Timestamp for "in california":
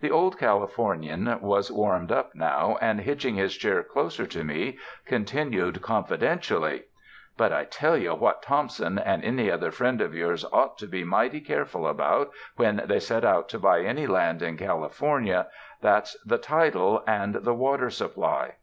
14.40-15.46